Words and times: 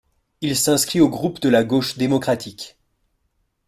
Il 0.41 0.55
s'inscrit 0.55 0.99
au 0.99 1.09
groupe 1.09 1.39
de 1.41 1.49
la 1.49 1.63
Gauche 1.63 1.95
démocratique. 1.99 2.75